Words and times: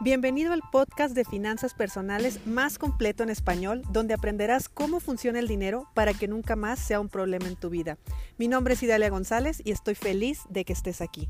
Bienvenido 0.00 0.52
al 0.52 0.62
podcast 0.70 1.12
de 1.12 1.24
finanzas 1.24 1.74
personales 1.74 2.46
más 2.46 2.78
completo 2.78 3.24
en 3.24 3.30
español, 3.30 3.82
donde 3.90 4.14
aprenderás 4.14 4.68
cómo 4.68 5.00
funciona 5.00 5.40
el 5.40 5.48
dinero 5.48 5.88
para 5.92 6.14
que 6.14 6.28
nunca 6.28 6.54
más 6.54 6.78
sea 6.78 7.00
un 7.00 7.08
problema 7.08 7.48
en 7.48 7.56
tu 7.56 7.68
vida. 7.68 7.98
Mi 8.36 8.46
nombre 8.46 8.74
es 8.74 8.82
Idalia 8.84 9.10
González 9.10 9.60
y 9.64 9.72
estoy 9.72 9.96
feliz 9.96 10.42
de 10.50 10.64
que 10.64 10.72
estés 10.72 11.00
aquí. 11.00 11.28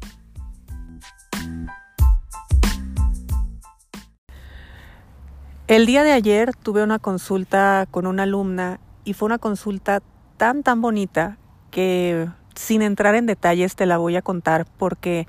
El 5.66 5.87
día 5.87 6.04
de 6.04 6.12
ayer 6.12 6.54
tuve 6.54 6.82
una 6.82 6.98
consulta 6.98 7.87
con 7.90 8.06
una 8.06 8.24
alumna 8.24 8.80
y 9.03 9.14
fue 9.14 9.26
una 9.26 9.38
consulta 9.38 10.03
tan 10.37 10.62
tan 10.62 10.82
bonita 10.82 11.38
que 11.71 12.28
sin 12.54 12.82
entrar 12.82 13.14
en 13.14 13.24
detalles 13.24 13.76
te 13.76 13.87
la 13.87 13.96
voy 13.96 14.16
a 14.16 14.22
contar 14.22 14.66
porque 14.76 15.26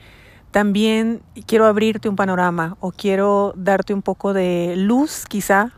también 0.51 1.21
quiero 1.45 1.65
abrirte 1.65 2.09
un 2.09 2.15
panorama 2.15 2.77
o 2.79 2.91
quiero 2.91 3.53
darte 3.55 3.93
un 3.93 4.01
poco 4.01 4.33
de 4.33 4.75
luz 4.77 5.25
quizá 5.27 5.73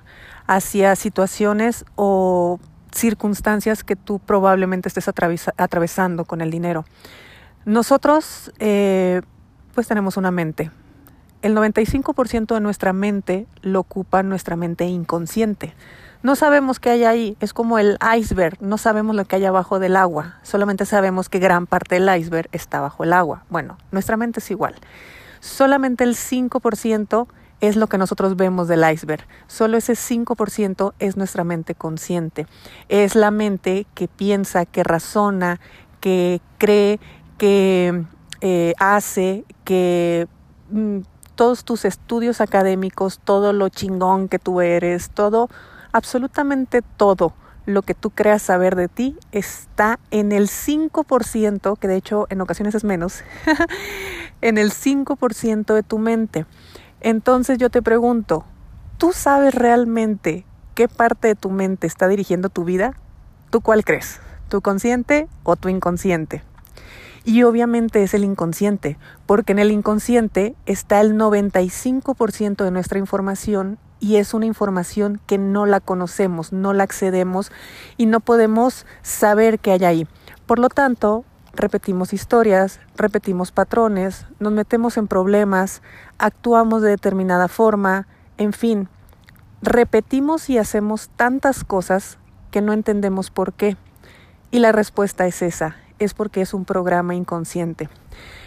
hacia 0.47 0.95
situaciones 0.95 1.85
o 1.95 2.59
circunstancias 2.94 3.84
que 3.84 3.95
tú 3.95 4.20
probablemente 4.20 4.88
estés 4.88 5.07
atravesando 5.07 6.25
con 6.25 6.41
el 6.41 6.52
dinero. 6.52 6.85
Nosotros 7.66 8.52
eh, 8.59 9.21
pues 9.73 9.88
tenemos 9.88 10.17
una 10.17 10.31
mente. 10.31 10.72
El 11.41 11.55
95% 11.55 12.53
de 12.53 12.59
nuestra 12.61 12.94
mente 12.94 13.47
lo 13.61 13.80
ocupa 13.80 14.23
nuestra 14.23 14.55
mente 14.55 14.85
inconsciente. 14.85 15.73
No 16.23 16.35
sabemos 16.35 16.80
qué 16.80 16.91
hay 16.91 17.03
ahí, 17.03 17.38
es 17.39 17.52
como 17.52 17.80
el 17.80 17.98
iceberg, 18.16 18.61
no 18.61 18.77
sabemos 18.77 19.16
lo 19.16 19.25
que 19.25 19.38
hay 19.38 19.45
abajo 19.45 19.80
del 19.80 19.95
agua, 19.95 20.35
solamente 20.44 20.85
sabemos 20.85 21.30
que 21.30 21.39
gran 21.39 21.66
parte 21.66 21.95
del 21.95 22.16
iceberg 22.16 22.47
está 22.52 22.80
bajo 22.80 23.03
el 23.03 23.11
agua. 23.11 23.44
Bueno, 23.49 23.80
nuestra 23.91 24.17
mente 24.17 24.39
es 24.39 24.52
igual. 24.52 24.75
Solamente 25.39 26.03
el 26.03 26.16
5% 26.16 27.27
es 27.59 27.75
lo 27.75 27.88
que 27.88 27.97
nosotros 27.97 28.35
vemos 28.35 28.67
del 28.67 28.88
iceberg. 28.88 29.25
Solo 29.47 29.77
ese 29.77 29.94
5% 29.94 30.94
es 30.99 31.17
nuestra 31.17 31.44
mente 31.44 31.73
consciente. 31.73 32.45
Es 32.88 33.16
la 33.16 33.31
mente 33.31 33.88
que 33.95 34.08
piensa, 34.08 34.67
que 34.67 34.83
razona, 34.83 35.59
que 36.02 36.39
cree, 36.59 36.99
que 37.39 38.03
eh, 38.42 38.73
hace, 38.77 39.44
que 39.64 40.27
mm, 40.69 40.99
todos 41.33 41.64
tus 41.64 41.86
estudios 41.86 42.42
académicos, 42.42 43.19
todo 43.23 43.53
lo 43.53 43.69
chingón 43.69 44.27
que 44.27 44.38
tú 44.38 44.61
eres, 44.61 45.09
todo 45.09 45.49
absolutamente 45.92 46.81
todo 46.81 47.34
lo 47.66 47.81
que 47.84 47.94
tú 47.94 48.09
creas 48.09 48.42
saber 48.42 48.75
de 48.75 48.88
ti 48.88 49.17
está 49.31 50.00
en 50.09 50.31
el 50.31 50.48
5%, 50.48 51.78
que 51.78 51.88
de 51.88 51.95
hecho 51.95 52.28
en 52.30 52.42
ocasiones 52.42 52.75
es 52.75 52.83
menos, 52.83 53.23
en 54.42 54.58
el 54.58 54.72
5% 54.72 55.73
de 55.73 55.83
tu 55.83 56.00
mente. 56.00 56.45
Entonces 57.02 57.58
yo 57.58 57.70
te 57.70 57.81
pregunto, 57.81 58.45
¿tú 58.98 59.14
sabes 59.14 59.53
realmente 59.53 60.45
qué 60.75 60.88
parte 60.88 61.30
de 61.30 61.36
tu 61.36 61.50
mente 61.50 61.88
está 61.88 62.08
dirigiendo 62.08 62.50
tu 62.50 62.64
vida? 62.64 62.94
¿Tú 63.50 63.61
cuál 63.61 63.83
crees? 63.83 64.20
¿Tu 64.50 64.61
consciente 64.61 65.28
o 65.44 65.55
tu 65.55 65.70
inconsciente? 65.70 66.44
Y 67.23 67.44
obviamente 67.44 68.02
es 68.02 68.16
el 68.16 68.23
inconsciente, 68.23 68.98
porque 69.28 69.52
en 69.52 69.59
el 69.59 69.72
inconsciente 69.72 70.55
está 70.66 71.02
el 71.02 71.16
95% 71.16 72.64
de 72.64 72.72
nuestra 72.72 72.98
información 72.98 73.78
y 74.02 74.17
es 74.17 74.33
una 74.33 74.47
información 74.47 75.21
que 75.27 75.38
no 75.38 75.66
la 75.66 75.80
conocemos, 75.80 76.52
no 76.52 76.73
la 76.73 76.83
accedemos 76.83 77.52
y 77.95 78.08
no 78.08 78.19
podemos 78.19 78.85
saber 79.03 79.59
qué 79.59 79.71
hay 79.71 79.85
ahí. 79.85 80.08
Por 80.47 80.59
lo 80.59 80.67
tanto, 80.67 81.23
repetimos 81.53 82.11
historias, 82.11 82.80
repetimos 82.97 83.52
patrones, 83.52 84.25
nos 84.39 84.52
metemos 84.52 84.97
en 84.97 85.08
problemas, 85.08 85.83
actuamos 86.17 86.81
de 86.81 86.89
determinada 86.89 87.47
forma, 87.47 88.08
en 88.38 88.53
fin, 88.53 88.89
repetimos 89.61 90.49
y 90.49 90.58
hacemos 90.58 91.09
tantas 91.15 91.63
cosas 91.63 92.17
que 92.49 92.61
no 92.61 92.73
entendemos 92.73 93.30
por 93.30 93.53
qué. 93.53 93.77
Y 94.49 94.59
la 94.59 94.71
respuesta 94.71 95.27
es 95.27 95.43
esa, 95.43 95.76
es 95.99 96.15
porque 96.15 96.42
es 96.42 96.55
un 96.55 96.65
programa 96.65 97.14
inconsciente. 97.14 97.87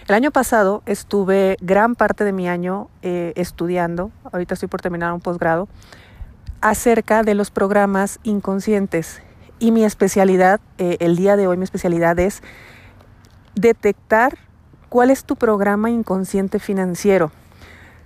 El 0.07 0.15
año 0.15 0.31
pasado 0.33 0.83
estuve 0.85 1.57
gran 1.63 1.95
parte 1.95 2.25
de 2.25 2.33
mi 2.33 2.47
año 2.47 2.91
eh, 3.01 3.33
estudiando, 3.37 4.11
ahorita 4.31 4.53
estoy 4.53 4.69
por 4.69 4.83
terminar 4.83 5.15
un 5.15 5.21
posgrado, 5.21 5.67
acerca 6.61 7.23
de 7.23 7.35
los 7.35 7.51
programas 7.51 8.21
inconscientes. 8.23 9.23
Y 9.59 9.73
mi 9.73 9.83
especialidad, 9.83 10.61
eh, 10.77 10.99
el 11.01 11.17
día 11.17 11.37
de 11.37 11.47
hoy 11.47 11.57
mi 11.57 11.65
especialidad 11.65 12.19
es 12.19 12.43
detectar 13.55 14.37
cuál 14.91 15.09
es 15.09 15.25
tu 15.25 15.37
programa 15.37 15.89
inconsciente 15.89 16.59
financiero. 16.59 17.33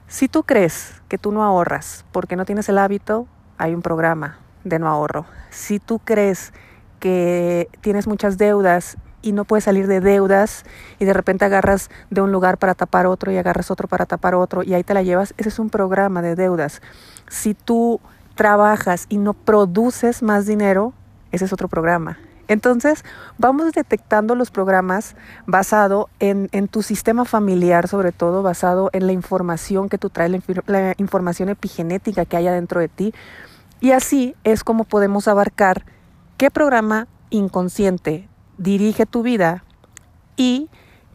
Si 0.07 0.29
tú 0.29 0.45
crees 0.45 1.03
que 1.09 1.19
tú 1.19 1.33
no 1.33 1.43
ahorras 1.43 2.05
porque 2.13 2.37
no 2.37 2.45
tienes 2.45 2.69
el 2.69 2.79
hábito, 2.79 3.27
hay 3.57 3.75
un 3.75 3.83
programa 3.83 4.39
de 4.63 4.79
no 4.79 4.87
ahorro. 4.87 5.27
Si 5.51 5.81
tú 5.81 5.99
crees 5.99 6.53
que 7.01 7.69
tienes 7.81 8.07
muchas 8.07 8.39
deudas 8.39 8.99
y 9.23 9.33
no 9.33 9.45
puedes 9.45 9.65
salir 9.65 9.87
de 9.87 10.01
deudas 10.01 10.65
y 10.99 11.05
de 11.05 11.12
repente 11.12 11.45
agarras 11.45 11.91
de 12.11 12.21
un 12.21 12.33
lugar 12.33 12.59
para 12.59 12.75
tapar 12.75 13.06
otro 13.06 13.33
y 13.33 13.37
agarras 13.37 13.71
otro 13.71 13.89
para 13.89 14.06
tapar 14.06 14.34
otro 14.34 14.62
y 14.62 14.75
ahí 14.75 14.84
te 14.84 14.95
la 14.95 15.03
llevas, 15.03 15.34
ese 15.37 15.49
es 15.49 15.59
un 15.59 15.71
programa 15.71 16.23
de 16.23 16.34
deudas. 16.34 16.83
Si 17.29 17.55
tú 17.55 18.01
trabajas 18.34 19.06
y 19.09 19.19
no 19.19 19.34
produces 19.34 20.23
más 20.23 20.47
dinero, 20.47 20.93
ese 21.33 21.45
es 21.45 21.53
otro 21.53 21.69
programa. 21.69 22.19
Entonces, 22.49 23.05
vamos 23.37 23.73
detectando 23.73 24.34
los 24.34 24.51
programas 24.51 25.17
basado 25.47 26.09
en, 26.19 26.49
en, 26.53 26.67
tu 26.67 26.83
sistema 26.83 27.27
familiar, 27.27 27.89
sobre 27.89 28.11
todo 28.11 28.43
basado 28.43 28.89
en 28.95 29.06
la 29.06 29.12
información 29.12 29.91
que 29.91 29.99
tú 29.99 30.09
traes, 30.09 30.31
la, 30.31 30.41
la 30.67 30.95
información 30.97 31.50
epigenética 31.50 32.25
que 32.25 32.39
hay 32.39 32.47
adentro 32.47 32.81
de 32.81 32.89
ti. 32.89 33.15
Y 33.81 33.91
así 33.91 34.35
es 34.45 34.65
como 34.65 34.85
podemos 34.85 35.29
abarcar 35.29 35.85
qué 36.39 36.50
programa 36.50 37.06
inconsciente 37.29 38.29
dirige 38.59 39.07
tu 39.07 39.23
vida 39.23 39.65
y 40.37 40.69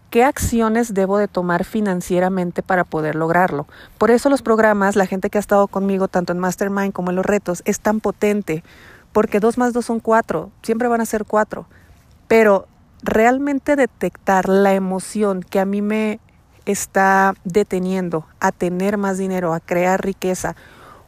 qué 0.10 0.24
acciones 0.24 0.94
debo 0.94 1.18
de 1.18 1.28
tomar 1.28 1.64
financieramente 1.64 2.62
para 2.64 2.84
poder 2.84 3.16
lograrlo. 3.16 3.68
Por 3.98 4.12
eso 4.12 4.30
los 4.30 4.42
programas, 4.42 4.96
la 4.96 5.06
gente 5.06 5.30
que 5.30 5.38
ha 5.38 5.40
estado 5.40 5.68
conmigo 5.68 6.08
tanto 6.08 6.34
en 6.34 6.40
Mastermind 6.40 6.94
como 6.94 7.10
en 7.10 7.16
los 7.16 7.26
retos, 7.26 7.62
es 7.66 7.80
tan 7.80 8.00
potente, 8.00 8.64
porque 9.12 9.40
dos 9.40 9.58
más 9.58 9.74
dos 9.74 9.86
son 9.86 10.00
cuatro, 10.00 10.52
siempre 10.62 10.88
van 10.88 11.02
a 11.02 11.06
ser 11.06 11.26
cuatro, 11.26 11.68
pero 12.28 12.68
realmente 13.02 13.76
detectar 13.76 14.48
la 14.50 14.74
emoción 14.74 15.42
que 15.42 15.60
a 15.60 15.66
mí 15.66 15.82
me 15.82 16.20
está 16.66 17.34
deteniendo 17.44 18.26
a 18.40 18.52
tener 18.52 18.98
más 18.98 19.18
dinero, 19.18 19.54
a 19.54 19.60
crear 19.60 20.04
riqueza 20.04 20.56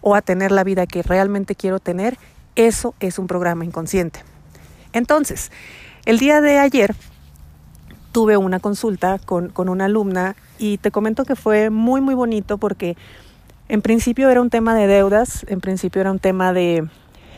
o 0.02 0.16
a 0.16 0.22
tener 0.22 0.52
la 0.52 0.64
vida 0.64 0.86
que 0.86 1.04
realmente 1.04 1.56
quiero 1.56 1.80
tener, 1.80 2.18
eso 2.56 2.94
es 3.00 3.20
un 3.20 3.28
programa 3.28 3.66
inconsciente. 3.66 4.22
Entonces, 4.94 5.52
el 6.06 6.20
día 6.20 6.42
de 6.42 6.60
ayer 6.60 6.96
tuve 8.12 8.38
una 8.38 8.60
consulta 8.60 9.20
con, 9.20 9.52
una 9.58 9.86
alumna 9.86 10.36
y 10.58 10.78
te 10.78 10.92
comento 10.92 11.26
que 11.26 11.36
fue 11.36 11.70
muy, 11.70 12.00
muy 12.00 12.16
bonito 12.16 12.58
porque 12.58 12.96
en 13.68 13.82
principio 13.82 14.30
era 14.30 14.42
un 14.42 14.50
tema 14.50 14.74
de 14.76 14.88
deudas, 14.88 15.46
en 15.50 15.62
principio 15.62 16.02
era 16.02 16.12
un 16.12 16.20
tema 16.20 16.54
de... 16.54 16.88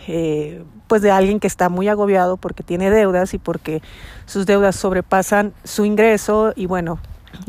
Eh, 0.10 0.64
pues 0.88 1.02
de 1.02 1.12
alguien 1.12 1.42
que 1.42 1.48
está 1.48 1.68
muy 1.68 1.90
agobiado 1.90 2.38
porque 2.38 2.64
tiene 2.64 2.90
deudas 2.90 3.34
y 3.34 3.38
porque 3.38 3.82
sus 4.26 4.46
deudas 4.46 4.76
sobrepasan 4.78 5.54
su 5.66 5.84
ingreso 5.84 6.54
y 6.56 6.66
bueno, 6.66 7.00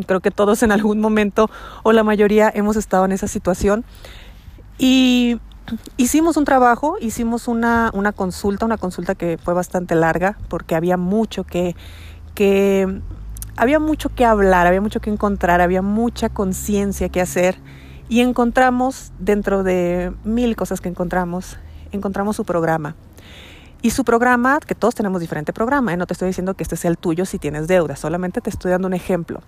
creo 0.07 0.21
que 0.21 0.33
todos 0.33 0.63
en 0.65 0.73
algún 0.73 1.01
momento 1.01 1.51
o 1.85 1.93
la 1.93 2.03
mayoría 2.03 2.51
hemos 2.53 2.77
estado 2.77 3.05
en 3.05 3.13
esa 3.13 3.29
situación. 3.29 3.85
Y 4.77 5.39
hicimos 5.97 6.37
un 6.37 6.45
trabajo, 6.45 6.97
hicimos 7.01 7.49
una, 7.49 7.91
una, 7.95 8.13
consulta, 8.13 8.65
una 8.65 8.79
consulta 8.79 9.15
que 9.15 9.39
fue 9.39 9.55
bastante 9.55 9.95
larga 9.95 10.39
porque 10.49 10.75
había 10.75 10.97
mucho 10.97 11.45
que, 11.45 11.75
que 12.35 13.01
había 13.57 13.79
mucho 13.79 14.09
que 14.11 14.25
hablar, 14.25 14.67
había 14.67 14.81
mucho 14.81 15.01
que 15.01 15.11
encontrar, 15.11 15.61
había 15.61 15.83
mucha 15.83 16.29
conciencia 16.29 17.09
que 17.09 17.21
hacer 17.21 17.59
y 18.09 18.21
encontramos 18.21 19.13
dentro 19.19 19.63
de 19.63 20.13
mil 20.25 20.57
cosas 20.57 20.81
que 20.81 20.89
encontramos, 20.89 21.59
encontramos 21.93 22.37
su 22.37 22.45
programa. 22.45 22.95
Y 23.81 23.91
su 23.91 24.05
programa, 24.05 24.59
que 24.59 24.75
todos 24.75 24.95
tenemos 24.97 25.21
diferente 25.21 25.53
programa, 25.53 25.93
¿eh? 25.93 25.97
no 25.97 26.07
te 26.07 26.13
estoy 26.13 26.27
diciendo 26.27 26.55
que 26.55 26.65
este 26.65 26.77
sea 26.77 26.91
el 26.91 26.99
tuyo 26.99 27.25
si 27.25 27.39
tienes 27.39 27.69
deuda, 27.69 27.95
solamente 27.95 28.41
te 28.41 28.51
estoy 28.51 28.73
dando 28.73 28.89
un 28.89 28.95
ejemplo. 28.95 29.41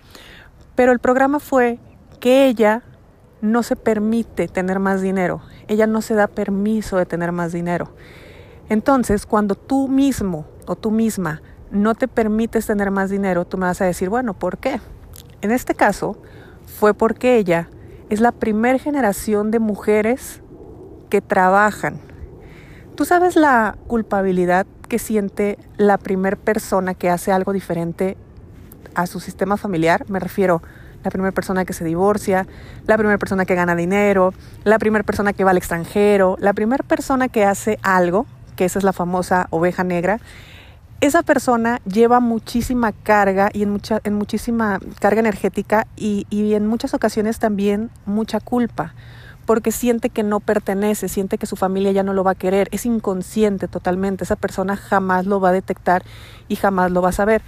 Pero 0.75 0.93
el 0.93 0.99
programa 0.99 1.39
fue 1.39 1.79
que 2.21 2.45
ella 2.47 2.81
no 3.41 3.63
se 3.63 3.75
permite 3.75 4.47
tener 4.47 4.79
más 4.79 5.01
dinero, 5.01 5.41
ella 5.67 5.87
no 5.87 6.01
se 6.01 6.13
da 6.13 6.27
permiso 6.27 6.97
de 6.97 7.05
tener 7.05 7.31
más 7.31 7.51
dinero. 7.51 7.89
Entonces, 8.69 9.25
cuando 9.25 9.55
tú 9.55 9.87
mismo 9.87 10.45
o 10.65 10.75
tú 10.75 10.91
misma 10.91 11.41
no 11.71 11.95
te 11.95 12.07
permites 12.07 12.67
tener 12.67 12.91
más 12.91 13.09
dinero, 13.09 13.45
tú 13.45 13.57
me 13.57 13.65
vas 13.65 13.81
a 13.81 13.85
decir, 13.85 14.09
bueno, 14.09 14.33
¿por 14.33 14.57
qué? 14.57 14.79
En 15.41 15.51
este 15.51 15.73
caso, 15.73 16.17
fue 16.65 16.93
porque 16.93 17.37
ella 17.37 17.69
es 18.09 18.19
la 18.19 18.31
primera 18.31 18.77
generación 18.77 19.51
de 19.51 19.59
mujeres 19.59 20.41
que 21.09 21.21
trabajan. 21.21 21.99
¿Tú 22.95 23.05
sabes 23.05 23.35
la 23.35 23.77
culpabilidad 23.87 24.65
que 24.87 24.99
siente 24.99 25.57
la 25.77 25.97
primera 25.97 26.35
persona 26.35 26.93
que 26.93 27.09
hace 27.09 27.31
algo 27.31 27.53
diferente 27.53 28.17
a 28.95 29.07
su 29.07 29.19
sistema 29.19 29.57
familiar? 29.57 30.09
Me 30.09 30.19
refiero, 30.19 30.61
la 31.03 31.11
primera 31.11 31.31
persona 31.31 31.65
que 31.65 31.73
se 31.73 31.83
divorcia, 31.83 32.47
la 32.87 32.97
primera 32.97 33.17
persona 33.17 33.45
que 33.45 33.55
gana 33.55 33.75
dinero, 33.75 34.33
la 34.63 34.79
primera 34.79 35.03
persona 35.03 35.33
que 35.33 35.43
va 35.43 35.51
al 35.51 35.57
extranjero, 35.57 36.37
la 36.39 36.53
primera 36.53 36.83
persona 36.83 37.27
que 37.27 37.45
hace 37.45 37.79
algo, 37.81 38.25
que 38.55 38.65
esa 38.65 38.79
es 38.79 38.85
la 38.85 38.93
famosa 38.93 39.47
oveja 39.49 39.83
negra, 39.83 40.19
esa 41.01 41.23
persona 41.23 41.81
lleva 41.85 42.19
muchísima 42.19 42.91
carga 42.91 43.49
y 43.51 43.63
en, 43.63 43.71
mucha, 43.71 43.99
en 44.03 44.13
muchísima 44.13 44.79
carga 44.99 45.19
energética 45.19 45.87
y, 45.95 46.27
y 46.29 46.53
en 46.53 46.67
muchas 46.67 46.93
ocasiones 46.93 47.39
también 47.39 47.89
mucha 48.05 48.39
culpa 48.39 48.93
porque 49.45 49.71
siente 49.71 50.09
que 50.09 50.23
no 50.23 50.39
pertenece, 50.39 51.09
siente 51.09 51.37
que 51.37 51.45
su 51.45 51.55
familia 51.55 51.91
ya 51.91 52.03
no 52.03 52.13
lo 52.13 52.23
va 52.23 52.31
a 52.31 52.35
querer, 52.35 52.69
es 52.71 52.85
inconsciente 52.85 53.67
totalmente, 53.67 54.23
esa 54.23 54.35
persona 54.35 54.77
jamás 54.77 55.25
lo 55.25 55.39
va 55.39 55.49
a 55.49 55.53
detectar 55.53 56.03
y 56.47 56.55
jamás 56.55 56.91
lo 56.91 57.01
va 57.01 57.09
a 57.09 57.13
saber. 57.13 57.41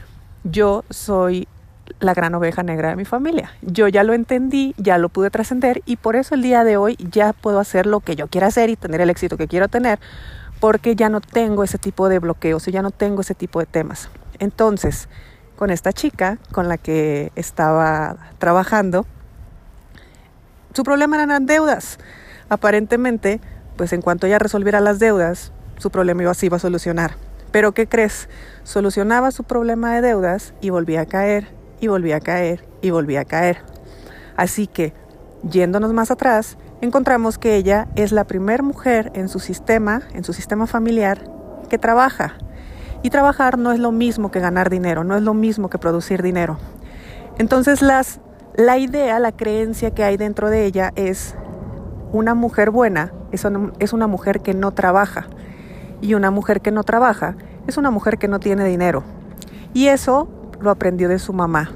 Yo 0.43 0.83
soy 0.89 1.47
la 1.99 2.13
gran 2.13 2.33
oveja 2.35 2.63
negra 2.63 2.89
de 2.89 2.95
mi 2.95 3.05
familia. 3.05 3.51
Yo 3.61 3.87
ya 3.87 4.03
lo 4.03 4.13
entendí, 4.13 4.73
ya 4.77 4.97
lo 4.97 5.09
pude 5.09 5.29
trascender 5.29 5.81
y 5.85 5.97
por 5.97 6.15
eso 6.15 6.35
el 6.35 6.41
día 6.41 6.63
de 6.63 6.77
hoy 6.77 6.97
ya 7.11 7.33
puedo 7.33 7.59
hacer 7.59 7.85
lo 7.85 7.99
que 7.99 8.15
yo 8.15 8.27
quiera 8.27 8.47
hacer 8.47 8.69
y 8.69 8.75
tener 8.75 9.01
el 9.01 9.09
éxito 9.09 9.37
que 9.37 9.47
quiero 9.47 9.67
tener, 9.67 9.99
porque 10.59 10.95
ya 10.95 11.09
no 11.09 11.21
tengo 11.21 11.63
ese 11.63 11.77
tipo 11.77 12.09
de 12.09 12.19
bloqueos, 12.19 12.65
ya 12.65 12.81
no 12.81 12.91
tengo 12.91 13.21
ese 13.21 13.35
tipo 13.35 13.59
de 13.59 13.65
temas. 13.65 14.09
Entonces, 14.39 15.09
con 15.55 15.69
esta 15.71 15.93
chica 15.93 16.37
con 16.51 16.67
la 16.67 16.77
que 16.77 17.31
estaba 17.35 18.17
trabajando, 18.39 19.05
su 20.73 20.83
problema 20.83 21.17
eran 21.17 21.29
las 21.29 21.45
deudas. 21.45 21.99
Aparentemente, 22.49 23.39
pues 23.77 23.93
en 23.93 24.01
cuanto 24.01 24.27
ella 24.27 24.39
resolviera 24.39 24.79
las 24.79 24.99
deudas, 24.99 25.51
su 25.77 25.91
problema 25.91 26.23
iba, 26.23 26.33
iba 26.41 26.57
a 26.57 26.59
solucionar. 26.59 27.15
Pero 27.51 27.73
¿qué 27.73 27.87
crees? 27.87 28.29
Solucionaba 28.63 29.31
su 29.31 29.43
problema 29.43 29.93
de 29.93 30.01
deudas 30.01 30.53
y 30.61 30.71
volvía 30.71 31.01
a 31.01 31.05
caer, 31.05 31.47
y 31.83 31.87
volvía 31.87 32.15
a 32.15 32.19
caer, 32.21 32.63
y 32.81 32.91
volvía 32.91 33.19
a 33.19 33.25
caer. 33.25 33.57
Así 34.37 34.67
que, 34.67 34.93
yéndonos 35.43 35.91
más 35.91 36.11
atrás, 36.11 36.57
encontramos 36.79 37.37
que 37.37 37.57
ella 37.57 37.89
es 37.97 38.13
la 38.13 38.23
primera 38.23 38.63
mujer 38.63 39.11
en 39.15 39.27
su 39.27 39.39
sistema, 39.39 40.03
en 40.13 40.23
su 40.23 40.31
sistema 40.31 40.65
familiar, 40.65 41.29
que 41.69 41.77
trabaja. 41.77 42.35
Y 43.01 43.09
trabajar 43.09 43.57
no 43.57 43.73
es 43.73 43.79
lo 43.79 43.91
mismo 43.91 44.31
que 44.31 44.39
ganar 44.39 44.69
dinero, 44.69 45.03
no 45.03 45.17
es 45.17 45.23
lo 45.23 45.33
mismo 45.33 45.69
que 45.69 45.77
producir 45.77 46.23
dinero. 46.23 46.57
Entonces 47.37 47.81
las 47.81 48.21
la 48.55 48.77
idea, 48.77 49.19
la 49.19 49.33
creencia 49.33 49.91
que 49.91 50.05
hay 50.05 50.15
dentro 50.15 50.49
de 50.49 50.65
ella 50.65 50.93
es 50.95 51.35
una 52.13 52.33
mujer 52.33 52.69
buena, 52.69 53.11
es 53.33 53.45
es 53.79 53.91
una 53.91 54.07
mujer 54.07 54.39
que 54.39 54.53
no 54.53 54.71
trabaja. 54.71 55.27
Y 55.99 56.13
una 56.13 56.31
mujer 56.31 56.61
que 56.61 56.71
no 56.71 56.85
trabaja 56.85 57.35
es 57.67 57.75
una 57.75 57.91
mujer 57.91 58.17
que 58.17 58.29
no 58.29 58.39
tiene 58.39 58.63
dinero. 58.63 59.03
Y 59.73 59.87
eso 59.87 60.29
lo 60.63 60.71
aprendió 60.71 61.09
de 61.09 61.19
su 61.19 61.33
mamá. 61.33 61.71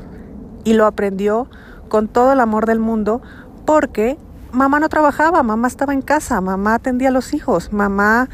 Y 0.63 0.73
lo 0.73 0.85
aprendió 0.85 1.49
con 1.89 2.07
todo 2.07 2.33
el 2.33 2.39
amor 2.39 2.65
del 2.65 2.79
mundo 2.79 3.21
porque 3.65 4.17
mamá 4.51 4.79
no 4.79 4.89
trabajaba, 4.89 5.43
mamá 5.43 5.67
estaba 5.67 5.93
en 5.93 6.01
casa, 6.01 6.41
mamá 6.41 6.75
atendía 6.75 7.09
a 7.09 7.11
los 7.11 7.33
hijos, 7.33 7.71
mamá 7.71 8.29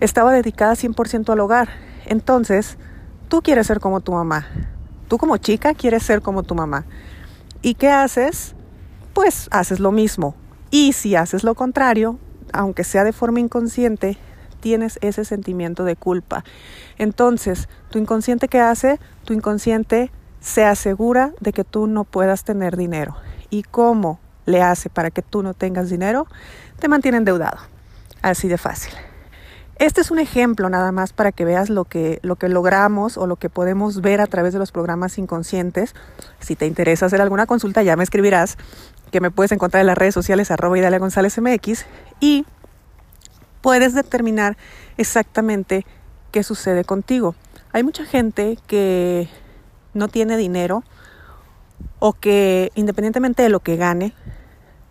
estaba 0.00 0.32
dedicada 0.32 0.74
100% 0.74 1.32
al 1.32 1.40
hogar. 1.40 1.68
Entonces, 2.06 2.76
tú 3.28 3.42
quieres 3.42 3.66
ser 3.66 3.80
como 3.80 4.00
tu 4.00 4.12
mamá. 4.12 4.46
Tú 5.08 5.18
como 5.18 5.36
chica 5.36 5.74
quieres 5.74 6.02
ser 6.02 6.22
como 6.22 6.42
tu 6.42 6.54
mamá. 6.54 6.84
¿Y 7.62 7.74
qué 7.74 7.90
haces? 7.90 8.54
Pues 9.12 9.48
haces 9.50 9.80
lo 9.80 9.92
mismo. 9.92 10.34
Y 10.70 10.92
si 10.92 11.14
haces 11.16 11.44
lo 11.44 11.54
contrario, 11.54 12.18
aunque 12.52 12.84
sea 12.84 13.04
de 13.04 13.12
forma 13.12 13.40
inconsciente, 13.40 14.18
tienes 14.64 14.98
ese 15.02 15.26
sentimiento 15.26 15.84
de 15.84 15.94
culpa. 15.94 16.42
Entonces, 16.96 17.68
¿tu 17.90 17.98
inconsciente 17.98 18.48
qué 18.48 18.60
hace? 18.60 18.98
Tu 19.26 19.34
inconsciente 19.34 20.10
se 20.40 20.64
asegura 20.64 21.32
de 21.38 21.52
que 21.52 21.64
tú 21.64 21.86
no 21.86 22.04
puedas 22.04 22.44
tener 22.44 22.74
dinero. 22.74 23.14
¿Y 23.50 23.62
cómo 23.62 24.20
le 24.46 24.62
hace 24.62 24.88
para 24.88 25.10
que 25.10 25.20
tú 25.20 25.42
no 25.42 25.52
tengas 25.52 25.90
dinero? 25.90 26.26
Te 26.78 26.88
mantiene 26.88 27.18
endeudado. 27.18 27.58
Así 28.22 28.48
de 28.48 28.56
fácil. 28.56 28.94
Este 29.76 30.00
es 30.00 30.10
un 30.10 30.18
ejemplo 30.18 30.70
nada 30.70 30.90
más 30.92 31.12
para 31.12 31.30
que 31.30 31.44
veas 31.44 31.68
lo 31.68 31.84
que, 31.84 32.18
lo 32.22 32.36
que 32.36 32.48
logramos 32.48 33.18
o 33.18 33.26
lo 33.26 33.36
que 33.36 33.50
podemos 33.50 34.00
ver 34.00 34.22
a 34.22 34.26
través 34.26 34.54
de 34.54 34.58
los 34.58 34.72
programas 34.72 35.18
inconscientes. 35.18 35.94
Si 36.38 36.56
te 36.56 36.64
interesa 36.64 37.04
hacer 37.04 37.20
alguna 37.20 37.44
consulta, 37.44 37.82
ya 37.82 37.96
me 37.96 38.04
escribirás, 38.04 38.56
que 39.10 39.20
me 39.20 39.30
puedes 39.30 39.52
encontrar 39.52 39.82
en 39.82 39.88
las 39.88 39.98
redes 39.98 40.14
sociales 40.14 40.50
arroba 40.50 40.78
Idalia 40.78 41.00
González 41.00 41.38
MX 41.38 41.84
y 42.18 42.46
puedes 43.64 43.94
determinar 43.94 44.58
exactamente 44.98 45.86
qué 46.32 46.42
sucede 46.42 46.84
contigo. 46.84 47.34
Hay 47.72 47.82
mucha 47.82 48.04
gente 48.04 48.58
que 48.66 49.26
no 49.94 50.08
tiene 50.08 50.36
dinero 50.36 50.84
o 51.98 52.12
que 52.12 52.72
independientemente 52.74 53.42
de 53.42 53.48
lo 53.48 53.60
que 53.60 53.76
gane, 53.76 54.12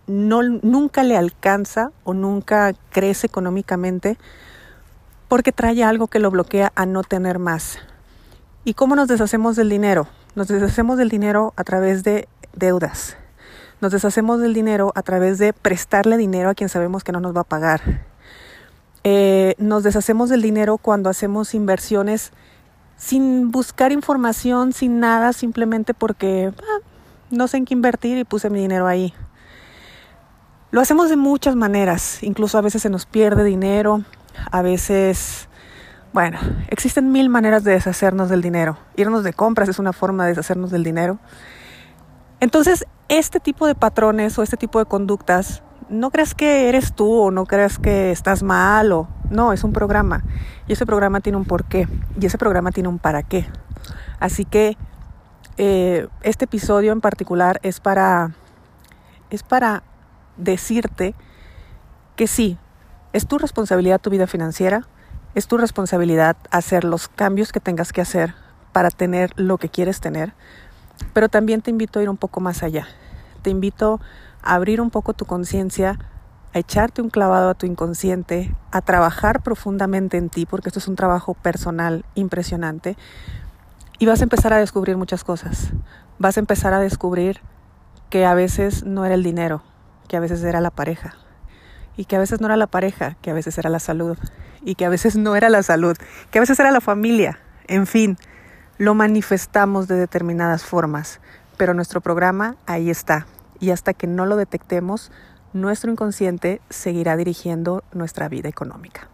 no, 0.08 0.42
nunca 0.42 1.04
le 1.04 1.16
alcanza 1.16 1.92
o 2.02 2.14
nunca 2.14 2.72
crece 2.90 3.28
económicamente 3.28 4.18
porque 5.28 5.52
trae 5.52 5.84
algo 5.84 6.08
que 6.08 6.18
lo 6.18 6.32
bloquea 6.32 6.72
a 6.74 6.84
no 6.84 7.04
tener 7.04 7.38
más. 7.38 7.78
¿Y 8.64 8.74
cómo 8.74 8.96
nos 8.96 9.06
deshacemos 9.06 9.54
del 9.54 9.68
dinero? 9.68 10.08
Nos 10.34 10.48
deshacemos 10.48 10.98
del 10.98 11.10
dinero 11.10 11.54
a 11.54 11.62
través 11.62 12.02
de 12.02 12.26
deudas. 12.56 13.16
Nos 13.80 13.92
deshacemos 13.92 14.40
del 14.40 14.52
dinero 14.52 14.90
a 14.96 15.02
través 15.02 15.38
de 15.38 15.52
prestarle 15.52 16.16
dinero 16.16 16.50
a 16.50 16.54
quien 16.56 16.68
sabemos 16.68 17.04
que 17.04 17.12
no 17.12 17.20
nos 17.20 17.36
va 17.36 17.42
a 17.42 17.44
pagar. 17.44 18.13
Eh, 19.04 19.54
nos 19.58 19.82
deshacemos 19.82 20.30
del 20.30 20.40
dinero 20.40 20.78
cuando 20.78 21.10
hacemos 21.10 21.54
inversiones 21.54 22.32
sin 22.96 23.50
buscar 23.50 23.92
información, 23.92 24.72
sin 24.72 24.98
nada, 24.98 25.32
simplemente 25.32 25.92
porque 25.94 26.52
ah, 26.56 26.80
no 27.30 27.48
sé 27.48 27.58
en 27.58 27.64
qué 27.66 27.74
invertir 27.74 28.16
y 28.16 28.24
puse 28.24 28.50
mi 28.50 28.60
dinero 28.60 28.86
ahí. 28.86 29.12
Lo 30.70 30.80
hacemos 30.80 31.10
de 31.10 31.16
muchas 31.16 31.54
maneras, 31.54 32.22
incluso 32.22 32.58
a 32.58 32.62
veces 32.62 32.82
se 32.82 32.90
nos 32.90 33.06
pierde 33.06 33.44
dinero, 33.44 34.02
a 34.50 34.62
veces, 34.62 35.48
bueno, 36.12 36.38
existen 36.68 37.12
mil 37.12 37.28
maneras 37.28 37.62
de 37.62 37.72
deshacernos 37.72 38.28
del 38.28 38.42
dinero. 38.42 38.78
Irnos 38.96 39.22
de 39.22 39.32
compras 39.32 39.68
es 39.68 39.78
una 39.78 39.92
forma 39.92 40.24
de 40.24 40.30
deshacernos 40.30 40.70
del 40.70 40.82
dinero. 40.82 41.18
Entonces, 42.40 42.86
este 43.08 43.38
tipo 43.38 43.66
de 43.66 43.74
patrones 43.74 44.36
o 44.38 44.42
este 44.42 44.56
tipo 44.56 44.78
de 44.78 44.86
conductas, 44.86 45.62
no 45.88 46.10
creas 46.10 46.34
que 46.34 46.68
eres 46.68 46.94
tú 46.94 47.12
o 47.12 47.30
no 47.30 47.46
creas 47.46 47.78
que 47.78 48.10
estás 48.10 48.42
mal 48.42 48.92
o 48.92 49.08
no, 49.30 49.52
es 49.52 49.64
un 49.64 49.72
programa. 49.72 50.22
Y 50.66 50.72
ese 50.72 50.86
programa 50.86 51.20
tiene 51.20 51.38
un 51.38 51.44
porqué 51.44 51.88
y 52.20 52.26
ese 52.26 52.38
programa 52.38 52.70
tiene 52.70 52.88
un 52.88 52.98
para 52.98 53.22
qué. 53.22 53.46
Así 54.20 54.44
que 54.44 54.76
eh, 55.56 56.08
este 56.22 56.46
episodio 56.46 56.92
en 56.92 57.00
particular 57.00 57.60
es 57.62 57.80
para, 57.80 58.32
es 59.30 59.42
para 59.42 59.82
decirte 60.36 61.14
que 62.16 62.26
sí, 62.26 62.58
es 63.12 63.26
tu 63.26 63.38
responsabilidad 63.38 64.00
tu 64.00 64.10
vida 64.10 64.26
financiera, 64.26 64.86
es 65.34 65.46
tu 65.46 65.56
responsabilidad 65.56 66.36
hacer 66.50 66.84
los 66.84 67.08
cambios 67.08 67.52
que 67.52 67.60
tengas 67.60 67.92
que 67.92 68.00
hacer 68.00 68.34
para 68.72 68.90
tener 68.90 69.32
lo 69.36 69.58
que 69.58 69.68
quieres 69.68 70.00
tener, 70.00 70.32
pero 71.12 71.28
también 71.28 71.62
te 71.62 71.70
invito 71.70 71.98
a 71.98 72.02
ir 72.02 72.10
un 72.10 72.16
poco 72.16 72.40
más 72.40 72.62
allá. 72.62 72.86
Te 73.42 73.50
invito 73.50 74.00
abrir 74.44 74.80
un 74.80 74.90
poco 74.90 75.14
tu 75.14 75.24
conciencia, 75.24 75.98
a 76.52 76.58
echarte 76.58 77.02
un 77.02 77.10
clavado 77.10 77.48
a 77.48 77.54
tu 77.54 77.66
inconsciente, 77.66 78.54
a 78.70 78.80
trabajar 78.80 79.42
profundamente 79.42 80.16
en 80.18 80.28
ti, 80.28 80.46
porque 80.46 80.68
esto 80.68 80.78
es 80.78 80.86
un 80.86 80.96
trabajo 80.96 81.34
personal 81.34 82.04
impresionante, 82.14 82.96
y 83.98 84.06
vas 84.06 84.20
a 84.20 84.24
empezar 84.24 84.52
a 84.52 84.58
descubrir 84.58 84.96
muchas 84.96 85.24
cosas. 85.24 85.72
Vas 86.18 86.36
a 86.36 86.40
empezar 86.40 86.74
a 86.74 86.78
descubrir 86.78 87.40
que 88.10 88.26
a 88.26 88.34
veces 88.34 88.84
no 88.84 89.04
era 89.04 89.14
el 89.14 89.22
dinero, 89.22 89.62
que 90.08 90.16
a 90.16 90.20
veces 90.20 90.44
era 90.44 90.60
la 90.60 90.70
pareja, 90.70 91.14
y 91.96 92.04
que 92.04 92.16
a 92.16 92.18
veces 92.18 92.40
no 92.40 92.46
era 92.46 92.56
la 92.56 92.66
pareja, 92.66 93.16
que 93.22 93.30
a 93.30 93.34
veces 93.34 93.56
era 93.58 93.70
la 93.70 93.78
salud 93.78 94.18
y 94.62 94.74
que 94.74 94.84
a 94.84 94.88
veces 94.88 95.16
no 95.16 95.36
era 95.36 95.48
la 95.48 95.62
salud, 95.62 95.96
que 96.30 96.38
a 96.38 96.40
veces 96.40 96.58
era 96.58 96.70
la 96.70 96.80
familia, 96.80 97.38
en 97.66 97.86
fin, 97.86 98.16
lo 98.78 98.94
manifestamos 98.94 99.88
de 99.88 99.96
determinadas 99.96 100.64
formas, 100.64 101.20
pero 101.56 101.74
nuestro 101.74 102.00
programa 102.00 102.56
ahí 102.66 102.90
está 102.90 103.26
y 103.64 103.70
hasta 103.70 103.94
que 103.94 104.06
no 104.06 104.26
lo 104.26 104.36
detectemos, 104.36 105.10
nuestro 105.54 105.90
inconsciente 105.90 106.60
seguirá 106.68 107.16
dirigiendo 107.16 107.82
nuestra 107.92 108.28
vida 108.28 108.50
económica. 108.50 109.08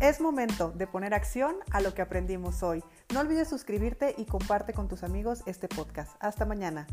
Es 0.00 0.20
momento 0.20 0.72
de 0.72 0.86
poner 0.88 1.14
acción 1.14 1.56
a 1.70 1.80
lo 1.80 1.94
que 1.94 2.02
aprendimos 2.02 2.62
hoy. 2.62 2.82
No 3.12 3.20
olvides 3.20 3.48
suscribirte 3.48 4.14
y 4.18 4.24
comparte 4.24 4.72
con 4.72 4.88
tus 4.88 5.04
amigos 5.04 5.42
este 5.46 5.68
podcast. 5.68 6.16
Hasta 6.18 6.44
mañana. 6.44 6.86